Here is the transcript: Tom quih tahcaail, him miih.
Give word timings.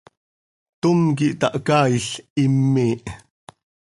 Tom 0.81 0.99
quih 1.17 1.35
tahcaail, 1.39 2.05
him 2.39 2.53
miih. 2.73 3.01